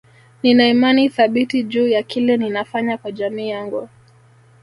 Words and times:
Nina 0.43 0.67
imani 0.67 1.09
thabiti 1.09 1.63
juu 1.63 1.87
ya 1.87 2.03
kile 2.03 2.37
ninafanya 2.37 2.97
kwa 2.97 3.11
jamii 3.11 3.49
yangu 3.49 3.89